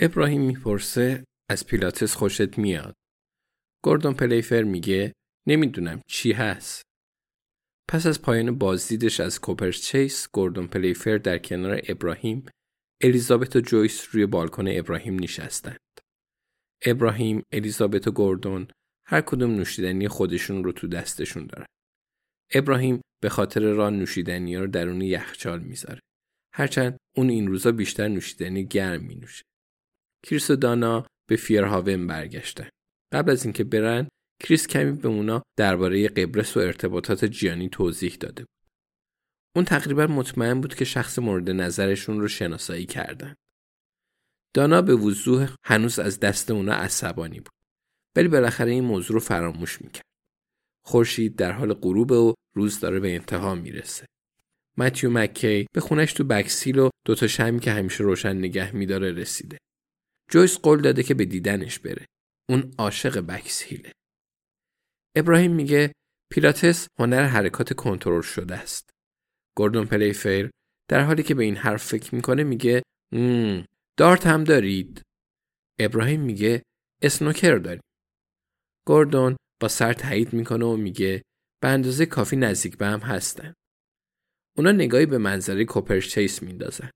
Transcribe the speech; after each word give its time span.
ابراهیم 0.00 0.42
می‌پرسه 0.42 1.24
از 1.50 1.66
پیلاتس 1.66 2.14
خوشت 2.14 2.58
میاد. 2.58 2.94
گوردون 3.84 4.14
پلیفر 4.14 4.62
میگه 4.62 5.12
نمی‌دونم 5.48 6.00
چی 6.08 6.32
هست. 6.32 6.82
پس 7.88 8.06
از 8.06 8.22
پایان 8.22 8.58
بازدیدش 8.58 9.20
از 9.20 9.40
کوپرچیس 9.40 10.28
گوردون 10.32 10.66
پلیفر 10.66 11.18
در 11.18 11.38
کنار 11.38 11.80
ابراهیم 11.88 12.46
الیزابت 13.02 13.56
و 13.56 13.60
جویس 13.60 14.08
روی 14.12 14.26
بالکن 14.26 14.64
ابراهیم 14.68 15.18
نشستند. 15.18 15.78
ابراهیم، 16.84 17.42
الیزابت 17.52 18.08
و 18.08 18.10
گوردون 18.10 18.68
هر 19.06 19.20
کدوم 19.20 19.50
نوشیدنی 19.50 20.08
خودشون 20.08 20.64
رو 20.64 20.72
تو 20.72 20.86
دستشون 20.86 21.46
دارن. 21.46 21.66
ابراهیم 22.54 23.00
به 23.22 23.28
خاطر 23.28 23.60
راه 23.60 23.90
نوشیدنی 23.90 24.56
رو 24.56 24.66
درون 24.66 25.00
یخچال 25.00 25.60
می‌ذاره. 25.60 26.00
هرچند 26.54 26.96
اون 27.16 27.28
این 27.30 27.46
روزا 27.46 27.72
بیشتر 27.72 28.08
نوشیدنی 28.08 28.66
گرم 28.66 29.04
می 29.04 29.14
نوشه. 29.14 29.42
کریس 30.26 30.50
و 30.50 30.56
دانا 30.56 31.06
به 31.28 31.36
فیرهاون 31.36 32.06
برگشتن. 32.06 32.68
قبل 33.12 33.30
از 33.30 33.44
اینکه 33.44 33.64
برن 33.64 34.08
کریس 34.42 34.66
کمی 34.66 34.92
به 34.92 35.08
اونا 35.08 35.42
درباره 35.58 36.08
قبرس 36.08 36.56
و 36.56 36.60
ارتباطات 36.60 37.24
جیانی 37.24 37.68
توضیح 37.68 38.16
داده 38.20 38.42
بود. 38.42 38.70
اون 39.56 39.64
تقریبا 39.64 40.06
مطمئن 40.06 40.60
بود 40.60 40.74
که 40.74 40.84
شخص 40.84 41.18
مورد 41.18 41.50
نظرشون 41.50 42.20
رو 42.20 42.28
شناسایی 42.28 42.86
کردن. 42.86 43.34
دانا 44.54 44.82
به 44.82 44.94
وضوح 44.94 45.54
هنوز 45.64 45.98
از 45.98 46.20
دست 46.20 46.50
اونا 46.50 46.72
عصبانی 46.72 47.40
بود. 47.40 47.52
ولی 48.16 48.28
بالاخره 48.28 48.70
این 48.70 48.84
موضوع 48.84 49.14
رو 49.14 49.20
فراموش 49.20 49.82
می‌کرد. 49.82 50.06
خورشید 50.84 51.36
در 51.36 51.52
حال 51.52 51.74
غروب 51.74 52.10
و 52.10 52.34
روز 52.56 52.80
داره 52.80 53.00
به 53.00 53.14
انتها 53.14 53.54
می‌رسه. 53.54 54.06
متیو 54.78 55.10
مکی 55.10 55.66
به 55.74 55.80
خونش 55.80 56.12
تو 56.12 56.24
بکسیل 56.24 56.78
و 56.78 56.90
دوتا 57.06 57.26
شمی 57.26 57.60
که 57.60 57.72
همیشه 57.72 58.04
روشن 58.04 58.36
نگه 58.36 58.76
میداره 58.76 59.12
رسیده. 59.12 59.58
جویس 60.30 60.58
قول 60.58 60.82
داده 60.82 61.02
که 61.02 61.14
به 61.14 61.24
دیدنش 61.24 61.78
بره. 61.78 62.06
اون 62.48 62.74
عاشق 62.78 63.18
بکسیله. 63.18 63.92
ابراهیم 65.16 65.52
میگه 65.54 65.92
پیلاتس 66.32 66.88
هنر 66.98 67.22
حرکات 67.24 67.72
کنترل 67.72 68.22
شده 68.22 68.54
است. 68.54 68.90
گوردون 69.56 69.86
پلیفیر 69.86 70.50
در 70.88 71.00
حالی 71.00 71.22
که 71.22 71.34
به 71.34 71.44
این 71.44 71.56
حرف 71.56 71.84
فکر 71.84 72.14
می‌کنه 72.14 72.44
میگه 72.44 72.82
دارت 73.96 74.26
هم 74.26 74.44
دارید. 74.44 75.02
ابراهیم 75.78 76.20
میگه 76.20 76.62
اسنوکر 77.02 77.56
داریم. 77.56 77.82
گوردون 78.86 79.36
با 79.60 79.68
سر 79.68 79.92
تایید 79.92 80.32
می‌کنه 80.32 80.64
و 80.64 80.76
میگه 80.76 81.22
به 81.62 81.68
اندازه 81.68 82.06
کافی 82.06 82.36
نزدیک 82.36 82.78
به 82.78 82.86
هم 82.86 83.00
هستن. 83.00 83.54
اونا 84.56 84.72
نگاهی 84.72 85.06
به 85.06 85.18
منظره 85.18 85.64
کوپرچیس 85.64 86.42
میندازن. 86.42 86.90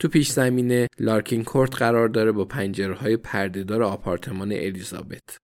تو 0.00 0.08
پیش 0.08 0.30
زمینه 0.30 0.88
لارکین 0.98 1.44
کورت 1.44 1.76
قرار 1.76 2.08
داره 2.08 2.32
با 2.32 2.44
پنجره 2.44 2.94
های 2.94 3.16
پردهدار 3.16 3.82
آپارتمان 3.82 4.52
الیزابت. 4.52 5.36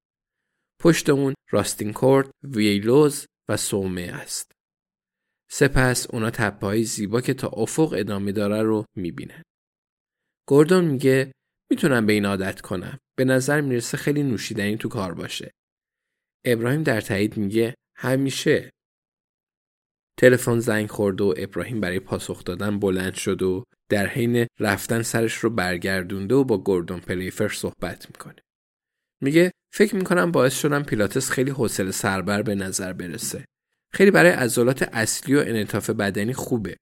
پشت 0.81 1.11
اون 1.11 1.35
راستین 1.51 1.93
کورت، 1.93 2.31
ویلوز 2.43 3.27
و 3.49 3.57
صومعه 3.57 4.03
است. 4.03 4.53
سپس 5.51 6.11
اونا 6.11 6.31
تپه 6.31 6.67
های 6.67 6.85
زیبا 6.85 7.21
که 7.21 7.35
تا 7.35 7.49
افق 7.49 7.95
ادامه 7.99 8.33
داره 8.33 8.63
رو 8.63 8.85
می‌بینن. 8.97 9.43
گوردون 10.49 10.85
میگه 10.85 11.33
می‌تونم 11.71 12.07
به 12.07 12.13
این 12.13 12.27
عادت 12.27 12.61
کنم. 12.61 12.99
به 13.19 13.25
نظر 13.25 13.61
می‌رسه 13.61 13.97
خیلی 13.97 14.23
نوشیدنی 14.23 14.77
تو 14.77 14.89
کار 14.89 15.15
باشه. 15.15 15.51
ابراهیم 16.45 16.83
در 16.83 17.01
تایید 17.01 17.37
میگه 17.37 17.75
همیشه. 17.97 18.71
تلفن 20.21 20.59
زنگ 20.59 20.91
خورد 20.91 21.21
و 21.21 21.35
ابراهیم 21.37 21.81
برای 21.81 22.01
پاسخ 22.01 22.45
دادن 22.45 22.79
بلند 22.79 23.15
شد 23.15 23.43
و 23.43 23.65
در 23.89 24.07
حین 24.07 24.47
رفتن 24.59 25.03
سرش 25.03 25.35
رو 25.35 25.51
برگردونده 25.51 26.35
و 26.35 26.45
با 26.45 26.59
گوردون 26.59 27.01
پلیفر 27.01 27.49
صحبت 27.49 28.07
می‌کنه. 28.07 28.43
میگه 29.21 29.53
فکر 29.73 29.97
می‌کنم 29.97 30.33
باعث 30.33 30.61
شدم 30.61 30.83
پیلاتس 30.83 31.31
خیلی 31.31 31.51
حوصله 31.51 31.91
سربر 31.91 32.43
به 32.43 32.55
نظر 32.55 32.93
برسه. 32.93 33.45
خیلی 33.93 34.11
برای 34.11 34.31
عضلات 34.31 34.83
اصلی 34.83 35.35
و 35.35 35.39
انعطاف 35.39 35.91
بدنی 35.91 36.33
خوبه. 36.33 36.77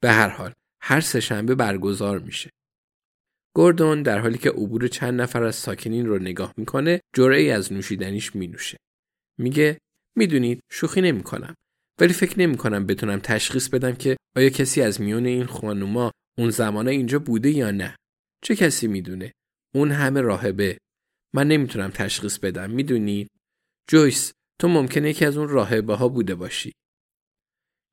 به 0.00 0.10
هر 0.10 0.28
حال 0.28 0.52
هر 0.80 1.00
سهشنبه 1.00 1.54
برگزار 1.54 2.18
میشه. 2.18 2.50
گوردون 3.54 4.02
در 4.02 4.18
حالی 4.18 4.38
که 4.38 4.50
عبور 4.50 4.88
چند 4.88 5.20
نفر 5.20 5.42
از 5.42 5.56
ساکنین 5.56 6.06
رو 6.06 6.18
نگاه 6.18 6.54
می‌کنه 6.56 7.00
جرعه 7.14 7.52
از 7.52 7.72
نوشیدنیش 7.72 8.36
مینوشه. 8.36 8.78
میگه 9.38 9.78
می‌دونید 10.16 10.60
شوخی 10.70 11.00
نمی‌کنم 11.00 11.54
ولی 12.00 12.12
فکر 12.12 12.38
نمی‌کنم 12.38 12.86
بتونم 12.86 13.18
تشخیص 13.18 13.68
بدم 13.68 13.92
که 13.92 14.16
آیا 14.36 14.48
کسی 14.48 14.82
از 14.82 15.00
میون 15.00 15.26
این 15.26 15.46
خانوما 15.46 16.10
اون 16.38 16.50
زمانه 16.50 16.90
اینجا 16.90 17.18
بوده 17.18 17.50
یا 17.50 17.70
نه. 17.70 17.96
چه 18.44 18.56
کسی 18.56 18.86
می‌دونه؟ 18.86 19.32
اون 19.74 19.90
همه 19.92 20.20
راهبه. 20.20 20.78
من 21.34 21.48
نمی‌تونم 21.48 21.90
تشخیص 21.90 22.38
بدم 22.38 22.70
می‌دونید؟ 22.70 23.28
جویس 23.88 24.32
تو 24.60 24.68
ممکنه 24.68 25.10
یکی 25.10 25.24
از 25.24 25.36
اون 25.36 25.48
راهبه 25.48 25.94
ها 25.94 26.08
بوده 26.08 26.34
باشی. 26.34 26.72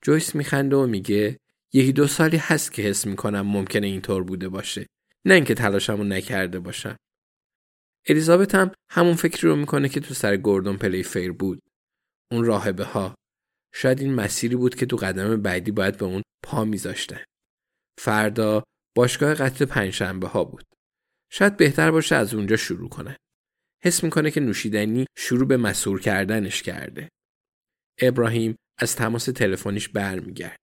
جویس 0.04 0.36
میخنده 0.36 0.76
و 0.76 0.88
میگه 0.88 1.38
یکی 1.74 1.94
دو 1.94 2.08
سالی 2.08 2.38
هست 2.38 2.74
که 2.74 2.82
حس 2.82 3.08
می‌کنم 3.08 3.42
ممکنه 3.42 3.88
اینطور 3.88 4.24
بوده 4.24 4.50
باشه. 4.50 4.88
نه 5.26 5.34
اینکه 5.34 5.54
تلاشمو 5.54 6.04
نکرده 6.04 6.60
باشم. 6.60 6.98
الیزابت 8.08 8.56
هم 8.56 8.72
همون 8.90 9.14
فکری 9.14 9.50
رو 9.50 9.56
می‌کنه 9.56 9.90
که 9.90 10.00
تو 10.00 10.14
سر 10.14 10.38
گوردون 10.38 10.78
پلیفیر 10.78 11.32
بود. 11.32 11.60
اون 12.32 12.46
راهبه 12.46 12.84
ها. 12.84 13.16
شاید 13.74 14.00
این 14.00 14.14
مسیری 14.14 14.56
بود 14.56 14.76
که 14.76 14.86
تو 14.86 14.96
قدم 14.96 15.42
بعدی 15.42 15.72
باید 15.72 15.98
به 15.98 16.06
اون 16.06 16.22
پا 16.44 16.66
میذاشتن. 16.66 17.24
فردا 18.00 18.64
باشگاه 18.96 19.34
قتل 19.34 19.66
پنجشنبه 19.66 20.28
ها 20.28 20.44
بود. 20.44 20.66
شاید 21.32 21.58
بهتر 21.58 21.92
باشه 21.92 22.16
از 22.16 22.34
اونجا 22.34 22.56
شروع 22.56 22.90
کنه. 22.90 23.18
حس 23.84 24.04
می‌کنه 24.04 24.32
که 24.32 24.40
نوشیدنی 24.40 25.06
شروع 25.18 25.48
به 25.48 25.58
مسور 25.58 26.02
کردنش 26.02 26.64
کرده. 26.64 27.10
ابراهیم 28.02 28.56
از 28.78 28.96
تماس 28.96 29.26
تلفنیش 29.26 29.90
برمیگرده. 29.90 30.58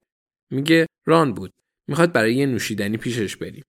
میگه 0.50 0.86
ران 1.06 1.34
بود. 1.34 1.52
می‌خواد 1.88 2.12
برای 2.12 2.34
یه 2.34 2.46
نوشیدنی 2.46 2.96
پیشش 2.96 3.36
بریم. 3.36 3.64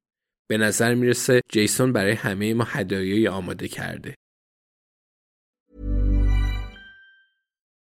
به 0.49 0.57
نظر 0.57 0.95
می‌رسه 0.95 1.41
جیسون 1.51 1.94
برای 1.94 2.11
همه 2.11 2.53
ما 2.53 2.63
هدایایی 2.63 3.27
آماده 3.27 3.67
کرده. 3.67 4.15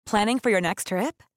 Planning 0.09 0.39
for 0.43 0.49
your 0.49 0.61
next 0.61 0.83
trip? 0.89 1.36